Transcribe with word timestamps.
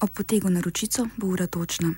Ob 0.00 0.10
potegu 0.10 0.50
na 0.50 0.60
ročico 0.60 1.06
bo 1.16 1.26
ura 1.26 1.46
točna. 1.46 1.94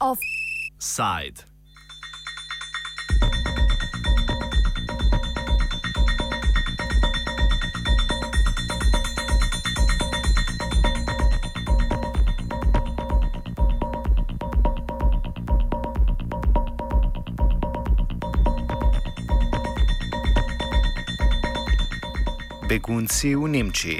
Offside. 0.00 1.49
Begunci 22.70 23.34
v 23.34 23.48
Nemčiji. 23.50 23.98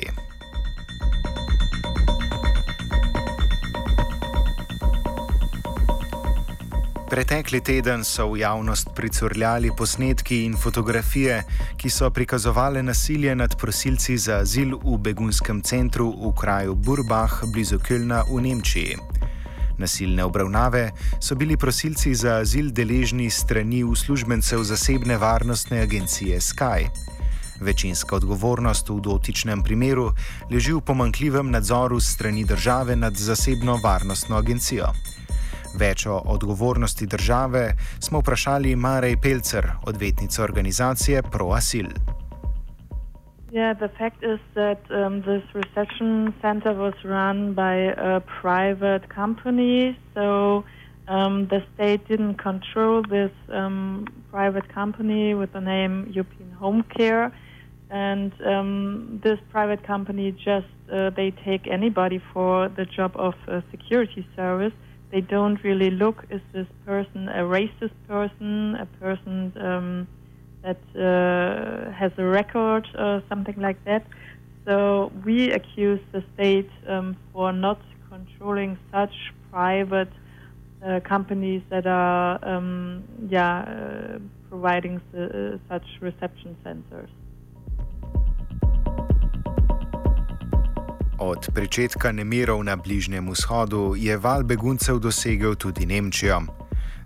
Pretekli 7.10 7.59
teden 7.66 8.06
so 8.06 8.30
v 8.30 8.46
javnost 8.46 8.95
pricurljali 8.95 9.74
posnetki 9.74 10.45
in 10.45 10.55
fotografije, 10.55 11.43
ki 11.77 11.91
so 11.91 12.10
prikazovali 12.15 12.83
nasilje 12.83 13.34
nad 13.34 13.59
prosilci 13.59 14.15
za 14.19 14.38
azil 14.46 14.79
v 14.79 14.98
begunskem 15.02 15.62
centru 15.66 16.15
v 16.15 16.30
kraju 16.38 16.74
Burbach 16.74 17.43
blizu 17.51 17.82
Kölna 17.82 18.23
v 18.30 18.38
Nemčiji. 18.41 18.95
Nasilne 19.82 20.23
obravnave 20.24 20.93
so 21.18 21.35
bili 21.35 21.57
prosilci 21.57 22.15
za 22.15 22.38
azil 22.46 22.71
deležni 22.71 23.30
strani 23.30 23.82
uslužbencev 23.85 24.63
zasebne 24.63 25.18
varnostne 25.18 25.82
agencije 25.82 26.38
Sky. 26.38 26.87
Večinska 27.61 28.16
odgovornost 28.16 28.89
v 28.89 29.01
dotičnem 29.01 29.63
primeru 29.63 30.11
leži 30.51 30.73
v 30.73 30.80
pomankljivem 30.80 31.51
nadzoru 31.51 32.01
strani 32.01 32.45
države 32.45 32.97
nad 32.97 33.15
zasebno 33.15 33.77
varnostno 33.85 34.37
agencijo. 34.37 34.93
Več 35.79 36.07
o 36.07 36.16
odgovornosti 36.25 37.07
države 37.07 37.77
smo 38.01 38.21
vprašali 38.21 38.77
Marej 38.77 39.16
Pelcer, 39.16 39.69
odvetnico 39.87 40.43
organizacije 40.43 41.23
ProAsil. 41.23 41.87
Yeah, 43.53 43.75
the 43.75 43.88
fact 43.99 44.23
is 44.23 44.38
that 44.55 44.79
um, 44.91 45.23
this 45.23 45.43
reception 45.55 46.33
center 46.41 46.73
was 46.73 46.95
run 47.05 47.53
by 47.55 47.93
a 47.99 48.21
private 48.41 49.09
company, 49.15 49.99
so 50.15 50.65
um, 51.09 51.49
the 51.49 51.61
state 51.75 52.07
didn't 52.09 52.38
control 52.38 53.03
this 53.03 53.33
um, 53.49 54.07
private 54.31 54.73
company 54.73 55.35
with 55.35 55.53
the 55.53 55.61
name 55.61 56.07
European 56.15 56.53
Home 56.61 56.85
Care. 56.97 57.33
And 57.91 58.33
um, 58.46 59.21
this 59.23 59.38
private 59.51 59.83
company 59.83 60.33
just 60.33 60.66
uh, 60.93 61.10
they 61.10 61.33
take 61.45 61.66
anybody 61.66 62.21
for 62.32 62.69
the 62.69 62.85
job 62.85 63.13
of 63.16 63.35
security 63.71 64.27
service. 64.37 64.72
They 65.10 65.21
don't 65.21 65.62
really 65.65 65.91
look 65.91 66.25
is 66.31 66.41
this 66.53 66.69
person 66.87 67.28
a 67.28 67.43
racist 67.43 67.94
person, 68.06 68.77
a 68.77 68.87
person 69.00 69.53
um, 69.60 70.09
that 70.62 70.81
uh, 70.94 71.91
has 71.93 72.12
a 72.19 72.25
record 72.25 72.87
or 72.99 73.22
something 73.28 73.56
like 73.59 73.82
that. 73.84 74.06
So 74.66 75.10
we 75.25 75.50
accuse 75.50 76.00
the 76.12 76.22
state 76.34 76.71
um, 76.88 77.16
for 77.32 77.53
not 77.53 77.81
controlling 78.09 78.78
such 78.93 79.15
private 79.50 80.12
uh, 80.87 81.00
companies 81.00 81.62
that 81.71 81.87
are 81.87 82.38
um, 82.44 83.04
yeah 83.28 83.60
uh, 83.62 84.19
providing 84.49 85.00
uh, 85.16 85.59
such 85.69 85.84
reception 86.00 86.56
centers. 86.62 87.10
Od 91.20 91.53
začetka 91.53 92.16
nemirov 92.16 92.64
na 92.64 92.81
Bližnjem 92.81 93.28
vzhodu 93.28 93.92
je 93.92 94.16
val 94.16 94.41
beguncev 94.41 94.97
dosegel 95.04 95.53
tudi 95.53 95.84
Nemčijo. 95.84 96.48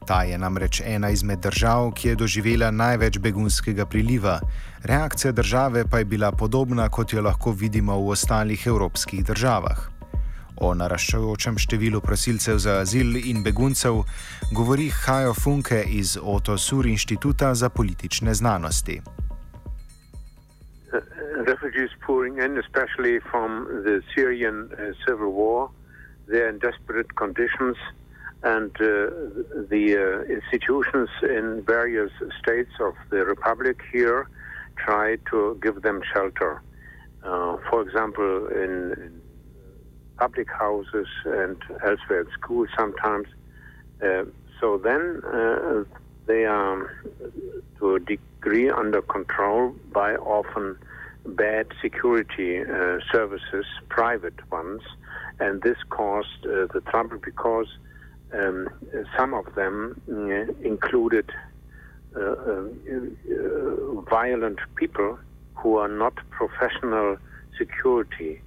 Ta 0.06 0.22
je 0.22 0.38
namreč 0.38 0.82
ena 0.86 1.10
izmed 1.10 1.42
držav, 1.42 1.90
ki 1.98 2.08
je 2.08 2.14
doživela 2.14 2.70
največ 2.70 3.18
begunskega 3.18 3.86
priliva. 3.86 4.38
Reakcija 4.86 5.32
države 5.32 5.84
pa 5.90 5.98
je 5.98 6.04
bila 6.04 6.32
podobna, 6.32 6.88
kot 6.88 7.12
jo 7.12 7.22
lahko 7.22 7.50
vidimo 7.50 7.98
v 7.98 8.14
ostalih 8.14 8.66
evropskih 8.66 9.24
državah. 9.24 9.90
O 10.62 10.70
naraščajočem 10.74 11.58
številu 11.58 11.98
prosilcev 12.00 12.62
za 12.62 12.78
azil 12.86 13.16
in 13.18 13.42
beguncev 13.42 14.04
govori 14.54 14.90
Hajo 14.94 15.34
Funke 15.34 15.82
iz 15.82 16.14
Otto 16.22 16.58
Sur 16.58 16.86
inštituta 16.86 17.54
za 17.54 17.68
politične 17.68 18.34
znanosti. 18.34 19.00
Refugees 21.84 21.96
pouring 22.00 22.38
in, 22.38 22.58
especially 22.58 23.20
from 23.30 23.82
the 23.84 24.02
Syrian 24.14 24.70
uh, 24.72 24.92
civil 25.06 25.30
war. 25.32 25.70
They're 26.26 26.48
in 26.48 26.58
desperate 26.58 27.14
conditions, 27.16 27.76
and 28.42 28.70
uh, 28.76 29.10
the 29.70 29.96
uh, 29.96 30.32
institutions 30.32 31.08
in 31.22 31.62
various 31.66 32.10
states 32.40 32.72
of 32.80 32.94
the 33.10 33.24
republic 33.24 33.80
here 33.92 34.28
try 34.76 35.16
to 35.30 35.58
give 35.62 35.82
them 35.82 36.00
shelter. 36.12 36.62
Uh, 37.22 37.56
for 37.70 37.82
example, 37.82 38.48
in, 38.48 39.20
public 40.16 40.48
houses 40.48 41.08
and 41.24 41.56
elsewhere 41.84 42.20
at 42.20 42.28
school 42.38 42.64
sometimes. 42.78 43.26
Uh, 44.00 44.22
so 44.60 44.78
then 44.78 45.20
they 46.26 46.44
are 46.44 46.78
to 47.78 47.96
a 47.96 47.98
degree 47.98 48.70
under 48.70 49.02
control 49.02 49.74
by 49.92 50.14
often 50.14 50.76
bad 51.26 51.66
security 51.80 52.60
uh, 52.60 52.98
services, 53.10 53.64
private 53.88 54.38
ones, 54.50 54.82
and 55.40 55.62
this 55.62 55.78
caused 55.88 56.46
uh, 56.46 56.66
the 56.72 56.82
trouble 56.90 57.18
because 57.24 57.66
um, 58.32 58.68
some 59.16 59.34
of 59.34 59.54
them 59.54 60.00
uh, 60.10 60.52
included 60.66 61.30
uh, 62.16 62.20
uh, 62.20 62.62
violent 64.08 64.58
people 64.76 65.18
who 65.54 65.76
are 65.76 65.88
not 65.88 66.14
professional 66.30 67.16
security 67.58 68.40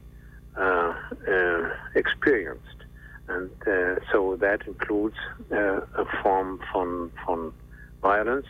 experienced, 1.95 2.83
and 3.27 3.49
so 4.11 4.35
that 4.37 4.61
includes 4.67 5.16
a 5.51 6.05
form 6.21 6.59
from, 6.71 7.11
from 7.25 7.53
violence 8.01 8.47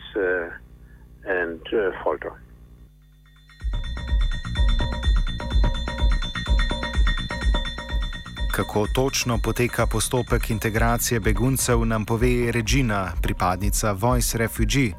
and 1.24 1.60
folter. 2.02 2.37
Kako 8.58 8.86
točno 8.94 9.38
poteka 9.44 9.86
postopek 9.86 10.50
integracije 10.50 11.20
beguncev, 11.20 11.84
nam 11.84 12.04
pove 12.04 12.52
Regina, 12.52 13.12
pripadnica 13.22 13.92
Voice 13.92 14.38
Refugee, 14.38 14.92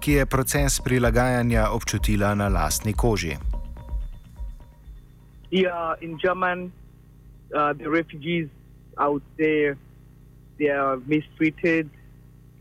ki 0.00 0.12
je 0.12 0.26
proces 0.26 0.80
prilagajanja 0.80 1.68
občutila 1.70 2.34
na 2.34 2.48
lastni 2.48 2.92
koži. 2.92 3.36
Yeah, 5.50 5.94
in 6.00 6.18
German, 6.18 6.72
uh, 7.54 7.78
the 7.78 7.88
refugees 7.90 8.48
out 8.98 9.22
there, 9.36 9.76
they 10.58 10.70
are 10.70 10.98
mistreated. 11.06 11.86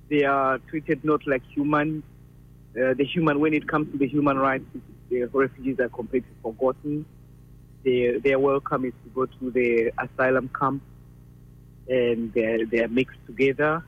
They 0.10 0.24
are 0.26 0.60
treated 0.70 1.00
not 1.04 1.22
like 1.28 1.44
human. 1.56 2.04
Uh, 2.78 2.94
the 2.98 3.06
human, 3.16 3.40
when 3.40 3.54
it 3.54 3.68
comes 3.68 3.92
to 3.92 3.98
the 3.98 4.08
human 4.08 4.38
rights, 4.38 4.66
the 5.10 5.26
refugees 5.34 5.80
are 5.80 5.90
completely 5.90 6.36
forgotten. 6.44 7.06
They, 7.84 8.18
their 8.24 8.40
welcome 8.40 8.86
is 8.86 8.94
to 9.04 9.10
go 9.10 9.26
to 9.26 9.52
the 9.52 9.92
asylum 9.98 10.50
camp 10.58 10.82
and 11.88 12.34
they're, 12.34 12.66
they're 12.66 12.88
mixed 12.88 13.20
together, 13.26 13.84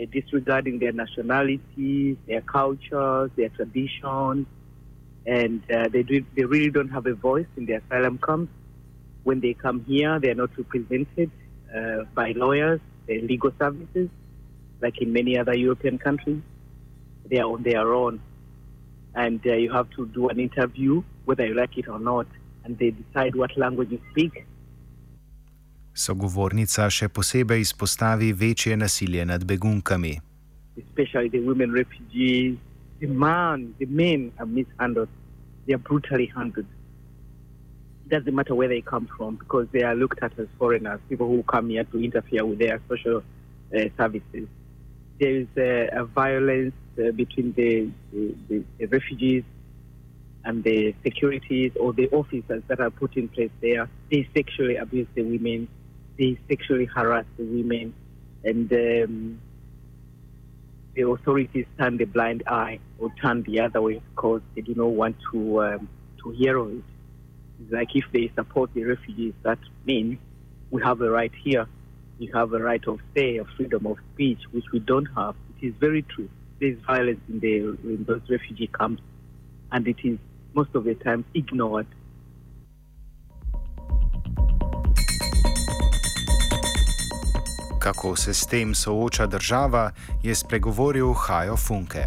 uh, 0.00 0.04
disregarding 0.12 0.78
their 0.78 0.92
nationalities, 0.92 2.16
their 2.26 2.40
cultures, 2.42 3.30
their 3.36 3.48
traditions, 3.50 4.46
and 5.26 5.62
uh, 5.72 5.88
they, 5.88 6.02
do, 6.02 6.24
they 6.36 6.44
really 6.44 6.70
don't 6.70 6.90
have 6.90 7.06
a 7.06 7.14
voice 7.14 7.46
in 7.56 7.66
the 7.66 7.74
asylum 7.74 8.18
camps. 8.18 8.52
When 9.24 9.40
they 9.40 9.54
come 9.54 9.84
here, 9.84 10.20
they're 10.20 10.36
not 10.36 10.50
represented 10.56 11.30
uh, 11.76 12.04
by 12.14 12.32
lawyers, 12.32 12.80
legal 13.08 13.50
services, 13.58 14.08
like 14.80 15.00
in 15.00 15.12
many 15.12 15.36
other 15.36 15.56
European 15.56 15.98
countries. 15.98 16.42
They 17.28 17.38
are 17.38 17.50
on 17.50 17.64
their 17.64 17.92
own. 17.92 18.20
And 19.14 19.44
uh, 19.44 19.54
you 19.54 19.72
have 19.72 19.90
to 19.96 20.06
do 20.06 20.28
an 20.28 20.38
interview, 20.38 21.02
whether 21.24 21.44
you 21.44 21.54
like 21.54 21.76
it 21.76 21.88
or 21.88 21.98
not. 21.98 22.26
And 22.66 22.78
they 22.78 22.90
decide 22.90 23.34
what 23.36 23.56
language 23.56 23.90
you 23.92 24.00
speak. 24.10 24.44
Sogovornica 25.94 26.90
še 26.92 27.08
posebej 27.08 27.62
izpostavi 27.64 28.32
večje 28.32 28.76
nasilje 28.76 29.24
nad 29.24 29.44
begunkami. 29.44 30.18
Especially 30.76 31.30
the 31.30 31.40
women 31.40 31.72
refugees, 31.72 32.58
the 33.00 33.06
man, 33.06 33.72
the 33.78 33.86
men 33.86 34.32
are 34.38 34.46
mishandled. 34.46 35.08
They 35.66 35.74
are 35.74 35.84
brutally 35.88 36.26
handled. 36.26 36.66
It 38.04 38.10
doesn't 38.10 38.34
matter 38.34 38.54
where 38.54 38.68
they 38.68 38.82
come 38.82 39.08
from 39.16 39.36
because 39.36 39.66
they 39.72 39.82
are 39.82 39.94
looked 39.94 40.22
at 40.22 40.38
as 40.38 40.46
foreigners, 40.58 41.00
people 41.08 41.28
who 41.28 41.42
come 41.42 41.70
here 41.70 41.84
to 41.84 42.04
interfere 42.04 42.44
with 42.44 42.58
their 42.58 42.80
social 42.88 43.22
uh, 43.74 43.88
services. 43.96 44.46
There 45.18 45.34
is 45.42 45.48
a 45.56 46.04
violence 46.04 46.74
uh, 46.98 47.10
between 47.12 47.54
the, 47.54 47.88
the, 48.12 48.62
the, 48.78 48.86
refugees 48.86 49.44
and 50.46 50.62
the 50.62 50.94
securities 51.02 51.72
or 51.78 51.92
the 51.92 52.08
officers 52.10 52.62
that 52.68 52.80
are 52.80 52.90
put 52.90 53.16
in 53.16 53.28
place 53.28 53.50
there. 53.60 53.90
They 54.10 54.28
sexually 54.34 54.76
abuse 54.76 55.08
the 55.14 55.22
women, 55.22 55.68
they 56.18 56.38
sexually 56.48 56.86
harass 56.86 57.26
the 57.36 57.44
women, 57.44 57.92
and 58.44 58.72
um, 58.72 59.40
the 60.94 61.02
authorities 61.02 61.66
turn 61.78 61.96
the 61.96 62.04
blind 62.04 62.44
eye 62.46 62.78
or 62.98 63.12
turn 63.20 63.42
the 63.42 63.60
other 63.60 63.82
way 63.82 64.00
because 64.14 64.40
they 64.54 64.62
do 64.62 64.74
not 64.74 64.90
want 64.90 65.16
to 65.32 65.62
um, 65.62 65.88
to 66.22 66.30
hear 66.30 66.56
of 66.56 66.70
it. 66.70 66.84
It's 67.60 67.72
like 67.72 67.88
if 67.94 68.04
they 68.12 68.30
support 68.36 68.70
the 68.72 68.84
refugees, 68.84 69.34
that 69.42 69.58
means 69.84 70.18
we 70.70 70.80
have 70.82 71.00
a 71.00 71.10
right 71.10 71.32
here. 71.42 71.66
We 72.20 72.30
have 72.32 72.52
a 72.52 72.58
right 72.58 72.86
of 72.86 73.00
say, 73.16 73.38
of 73.38 73.48
freedom 73.56 73.84
of 73.86 73.98
speech, 74.14 74.38
which 74.52 74.64
we 74.72 74.78
don't 74.78 75.08
have. 75.16 75.34
It 75.60 75.66
is 75.66 75.74
very 75.80 76.02
true. 76.02 76.30
There 76.60 76.70
is 76.70 76.78
violence 76.86 77.20
in 77.28 77.40
the 77.40 77.56
in 77.82 78.04
those 78.08 78.22
refugee 78.30 78.68
camps, 78.68 79.02
and 79.72 79.86
it 79.88 79.96
is 80.04 80.18
most 80.56 80.74
of 80.74 80.84
the 80.84 80.94
time 81.04 81.22
ignored 81.34 81.86
Kako 87.86 88.16
se 88.16 88.34
s 88.34 88.46
tem 88.46 88.74
sooča 88.74 89.26
država, 89.26 89.90
je 90.22 90.34
spregovoril 90.34 91.12
Hajo 91.14 91.56
Funke. 91.56 92.06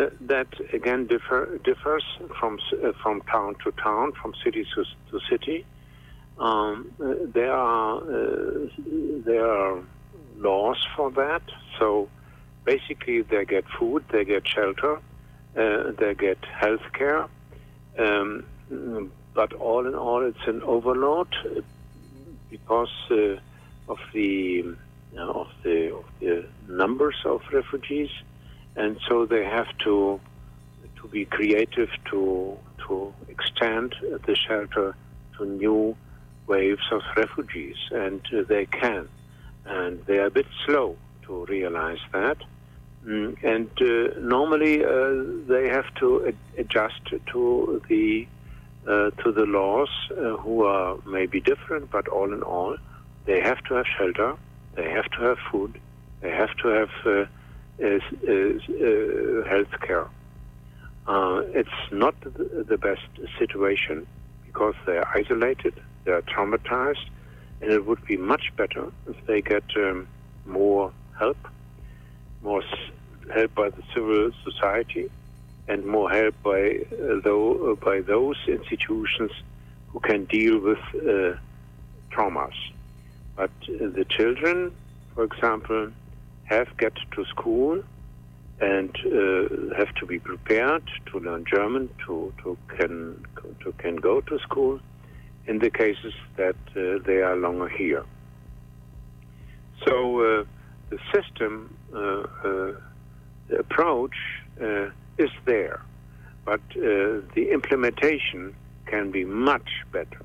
Uh, 0.00 0.06
that 0.28 0.48
again 0.74 1.06
differ, 1.06 1.46
differs 1.64 2.04
from 2.40 2.54
uh, 2.54 2.90
from 3.02 3.20
town 3.32 3.54
to 3.62 3.70
town, 3.82 4.12
from 4.20 4.32
city 4.44 4.64
to, 4.74 4.82
to 5.10 5.20
city. 5.30 5.64
Um, 6.38 6.90
uh, 6.98 7.14
there 7.34 7.52
are 7.52 7.94
uh, 7.98 8.66
there 9.24 9.46
are 9.46 9.82
laws 10.38 10.78
for 10.96 11.12
that. 11.12 11.42
So 11.78 12.08
basically, 12.64 13.22
they 13.22 13.44
get 13.44 13.64
food, 13.78 14.04
they 14.12 14.24
get 14.24 14.46
shelter, 14.46 14.96
uh, 15.56 15.92
they 15.98 16.14
get 16.14 16.38
health 16.44 16.86
care. 16.92 17.26
Um, 17.98 18.44
but 19.34 19.52
all 19.54 19.86
in 19.86 19.94
all, 19.94 20.24
it's 20.26 20.46
an 20.46 20.62
overload 20.62 21.28
because 22.50 22.92
uh, 23.10 23.36
of 23.88 23.98
the 24.12 24.76
uh, 25.16 25.20
of 25.20 25.48
the 25.62 25.94
of 25.94 26.04
the 26.20 26.46
numbers 26.68 27.16
of 27.24 27.40
refugees, 27.52 28.10
and 28.76 28.98
so 29.08 29.26
they 29.26 29.44
have 29.44 29.68
to 29.84 30.20
to 31.00 31.08
be 31.08 31.24
creative 31.24 31.90
to 32.10 32.56
to 32.86 33.12
extend 33.28 33.94
the 34.26 34.36
shelter 34.36 34.94
to 35.36 35.44
new 35.44 35.96
waves 36.46 36.86
of 36.90 37.02
refugees, 37.16 37.76
and 37.90 38.20
uh, 38.32 38.42
they 38.48 38.66
can, 38.66 39.08
and 39.66 40.00
they 40.06 40.18
are 40.18 40.26
a 40.26 40.30
bit 40.30 40.46
slow 40.66 40.96
to 41.26 41.44
realize 41.46 42.02
that. 42.12 42.38
Mm, 43.06 43.36
and 43.42 43.68
uh, 43.80 44.20
normally 44.20 44.84
uh, 44.84 45.14
they 45.48 45.68
have 45.68 45.86
to 45.98 46.26
ad- 46.28 46.38
adjust 46.56 47.00
to 47.32 47.82
the 47.88 48.28
uh, 48.86 49.10
to 49.22 49.32
the 49.32 49.44
laws 49.46 49.88
uh, 50.10 50.36
who 50.38 50.64
are 50.64 50.96
maybe 51.06 51.40
different, 51.40 51.90
but 51.90 52.06
all 52.08 52.32
in 52.32 52.42
all, 52.42 52.76
they 53.26 53.40
have 53.40 53.58
to 53.68 53.74
have 53.74 53.86
shelter, 53.98 54.36
they 54.74 54.88
have 54.90 55.08
to 55.16 55.22
have 55.22 55.36
food, 55.50 55.78
they 56.20 56.30
have 56.30 56.50
to 56.62 56.68
have 56.68 56.90
uh, 57.06 57.24
uh 57.84 59.48
health 59.48 59.74
care. 59.86 60.06
Uh, 61.06 61.42
it's 61.54 61.80
not 61.90 62.14
the 62.22 62.78
best 62.78 63.08
situation 63.38 64.06
because 64.46 64.74
they 64.86 64.96
are 64.98 65.08
isolated, 65.14 65.74
they 66.04 66.12
are 66.12 66.22
traumatized, 66.22 67.06
and 67.60 67.72
it 67.72 67.84
would 67.86 68.04
be 68.06 68.16
much 68.16 68.52
better 68.56 68.86
if 69.08 69.16
they 69.26 69.42
get 69.42 69.64
um, 69.76 70.06
more 70.44 70.92
help, 71.18 71.38
more 72.42 72.62
help 73.32 73.54
by 73.54 73.68
the 73.70 73.82
civil 73.94 74.30
society, 74.44 75.10
and 75.68 75.84
more 75.86 76.10
help 76.10 76.34
by 76.42 76.80
uh, 76.92 77.20
though, 77.24 77.72
uh, 77.72 77.74
by 77.76 78.00
those 78.00 78.36
institutions 78.46 79.30
who 79.88 80.00
can 80.00 80.24
deal 80.24 80.58
with 80.58 80.78
uh, 80.94 81.36
traumas. 82.10 82.54
But 83.36 83.50
the 83.66 84.04
children, 84.08 84.72
for 85.14 85.24
example, 85.24 85.90
have 86.44 86.76
get 86.76 86.94
to 87.12 87.24
school 87.26 87.82
and 88.60 88.90
uh, 89.06 89.74
have 89.76 89.94
to 89.96 90.06
be 90.06 90.18
prepared 90.18 90.84
to 91.06 91.18
learn 91.18 91.44
German 91.44 91.88
to, 92.06 92.32
to 92.42 92.56
can 92.76 93.24
to 93.60 93.72
can 93.78 93.96
go 93.96 94.20
to 94.20 94.38
school 94.40 94.80
in 95.46 95.58
the 95.58 95.70
cases 95.70 96.14
that 96.36 96.56
uh, 96.76 96.98
they 97.06 97.22
are 97.22 97.36
longer 97.36 97.68
here. 97.68 98.04
So 99.84 100.20
uh, 100.20 100.44
the 100.90 100.98
system, 101.12 101.74
approach 103.58 104.16
is 105.18 105.30
there, 105.44 105.80
but 106.44 106.60
uh, 106.76 107.20
the 107.34 107.50
implementation 107.52 108.54
can 108.86 109.10
be 109.10 109.24
much 109.24 109.70
better. 109.92 110.20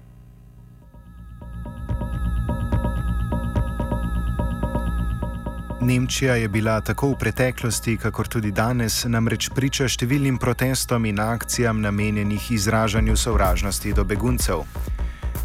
Nemčija 5.82 6.36
je 6.36 6.48
bila 6.48 6.82
tako 6.82 7.08
v 7.08 7.16
preteklosti, 7.20 7.98
kakor 7.98 8.28
tudi 8.28 8.52
danes, 8.52 9.06
namreč 9.06 9.50
priča 9.56 9.86
številnim 9.88 10.40
protestom 10.42 11.06
in 11.06 11.20
akcijam 11.20 11.82
namenjenih 11.82 12.52
izražanju 12.52 13.16
sovražnosti 13.16 13.94
do 13.94 14.04
beguncev. 14.04 14.66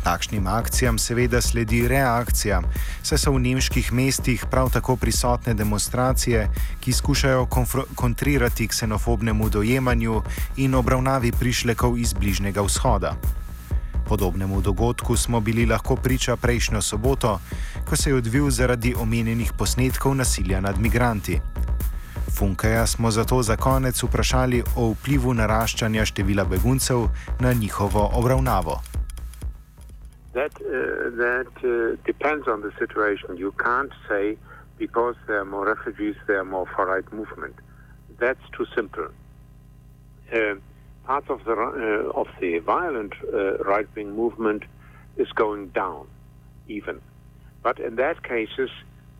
Takšnim 0.03 0.47
akcijam 0.47 0.99
seveda 0.99 1.41
sledi 1.41 1.89
reakcija, 1.89 2.63
saj 3.03 3.19
so 3.19 3.33
v 3.33 3.41
nemških 3.45 3.93
mestih 3.93 4.47
prav 4.51 4.71
tako 4.75 4.97
prisotne 4.97 5.55
demonstracije, 5.55 6.49
ki 6.81 6.93
skušajo 6.93 7.47
kontrirati 7.95 8.69
ksenofobnemu 8.69 9.49
dojemanju 9.49 10.23
in 10.57 10.75
obravnavi 10.75 11.33
prišlekov 11.33 11.99
iz 11.99 12.13
Bližnjega 12.13 12.63
vzhoda. 12.63 13.15
Podobnemu 14.07 14.61
dogodku 14.61 15.17
smo 15.17 15.41
bili 15.41 15.67
lahko 15.67 15.97
priča 15.97 16.37
prejšnjo 16.37 16.83
soboto, 16.83 17.41
ko 17.89 17.97
se 17.97 18.11
je 18.11 18.15
odvil 18.15 18.51
zaradi 18.51 18.95
omenjenih 18.99 19.53
posnetkov 19.59 20.15
nasilja 20.15 20.61
nad 20.61 20.79
migranti. 20.79 21.41
Funkeja 22.39 22.87
smo 22.87 23.11
zato 23.11 23.43
za 23.43 23.57
konec 23.57 24.03
vprašali 24.03 24.63
o 24.77 24.91
vplivu 24.91 25.35
naraščanja 25.35 26.05
števila 26.05 26.45
beguncev 26.45 27.07
na 27.41 27.53
njihovo 27.53 28.11
obravnavo. 28.15 28.92
That 30.33 30.55
uh, 30.57 31.11
that 31.17 31.53
uh, 31.63 32.03
depends 32.07 32.49
on 32.49 32.63
the 32.63 32.73
situation. 32.79 33.37
You 33.37 33.53
can't 33.53 33.93
say 34.09 34.39
because 34.79 35.15
there 35.27 35.41
are 35.41 35.45
more 35.45 35.67
refugees, 35.67 36.17
there 36.27 36.41
are 36.41 36.45
more 36.45 36.67
far-right 36.75 37.13
movement. 37.13 37.57
That's 38.19 38.41
too 38.57 38.67
simple. 38.75 39.09
Uh, 40.33 40.55
part 41.05 41.29
of 41.29 41.45
the 41.45 41.53
uh, 41.53 42.19
of 42.19 42.29
the 42.41 42.59
violent 42.61 43.13
uh, 43.33 43.59
right-wing 43.59 44.17
movement 44.17 44.63
is 45.19 45.31
going 45.33 45.69
down, 45.69 46.07
even. 46.67 47.01
But 47.63 47.79
in 47.79 47.97
that 47.97 48.23
cases, 48.23 48.71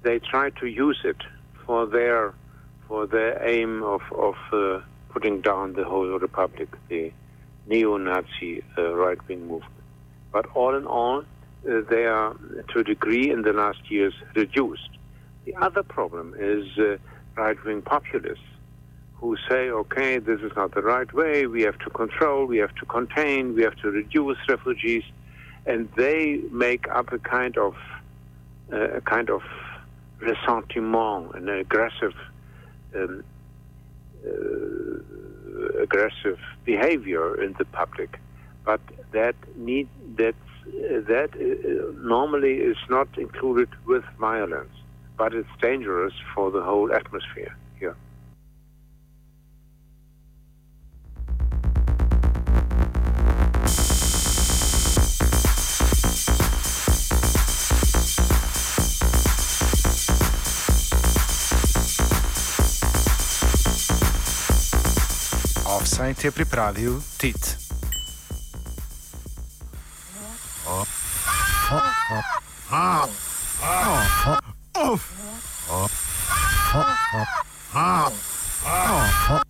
they 0.03 0.19
try 0.19 0.49
to 0.61 0.67
use 0.67 1.01
it 1.05 1.23
for 1.67 1.87
their 1.87 2.33
for 2.89 3.07
their 3.07 3.47
aim 3.47 3.83
of 3.83 4.01
of 4.13 4.37
uh, 4.51 4.81
putting 5.11 5.43
down 5.43 5.75
the 5.75 5.85
whole 5.85 6.19
republic, 6.19 6.71
the 6.89 7.13
neo-Nazi 7.67 8.65
right-wing 8.79 9.47
movement. 9.47 9.82
But 10.33 10.47
all 10.55 10.75
in 10.75 10.87
all, 10.87 11.21
uh, 11.21 11.83
they 11.89 12.07
are 12.07 12.35
to 12.73 12.79
a 12.81 12.85
degree 12.85 13.31
in 13.31 13.43
the 13.43 13.53
last 13.53 13.91
years 13.91 14.15
reduced. 14.35 14.89
The 15.45 15.55
other 15.57 15.83
problem 15.83 16.35
is 16.39 16.67
uh, 16.79 16.97
right 17.37 17.63
wing 17.65 17.83
populists 17.83 18.41
who 19.15 19.37
say, 19.49 19.71
okay, 19.71 20.19
this 20.19 20.41
is 20.41 20.51
not 20.57 20.75
the 20.75 20.83
right 20.83 21.13
way, 21.13 21.47
we 21.47 21.63
have 21.63 21.79
to 21.79 21.91
control, 21.91 22.45
we 22.45 22.59
have 22.59 22.75
to 22.77 22.87
contain, 22.87 23.55
we 23.55 23.63
have 23.63 23.77
to 23.77 23.91
reduce 23.91 24.37
refugees, 24.49 25.05
and 25.65 25.89
they 25.97 26.41
make 26.51 26.89
up 26.91 27.13
a 27.13 27.19
kind 27.21 27.57
of 27.57 27.75
uh, 28.73 28.97
a 28.97 29.01
kind 29.01 29.31
of 29.31 29.43
ressentiment, 30.21 31.35
an 31.35 31.49
aggressive 31.49 32.15
um, 32.97 33.23
uh, 34.27 35.83
aggressive 35.83 36.39
behavior 36.65 37.41
in 37.43 37.55
the 37.59 37.65
public 37.67 38.19
but 38.65 38.81
that 39.13 39.35
need 39.57 39.89
that 40.17 40.35
that 41.09 41.31
uh, 41.35 41.93
normally 42.07 42.55
is 42.59 42.77
not 42.89 43.09
included 43.19 43.69
with 43.87 44.05
violence, 44.19 44.75
but 45.17 45.35
it's 45.35 45.49
dangerous 45.61 46.15
for 46.35 46.51
the 46.51 46.63
whole 46.63 46.93
atmosphere 46.93 47.57
here. 47.79 47.97
Offside 65.67 66.21
je 66.21 66.31
pripravil 66.31 67.03
Tit. 67.19 67.72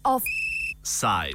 Offside. 0.04 1.30